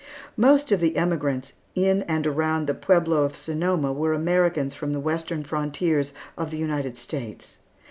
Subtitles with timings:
[0.35, 4.99] Most of the emigrants in and around the Pueblo of Sonoma were Americans from the
[4.99, 7.57] western frontiers of the United States.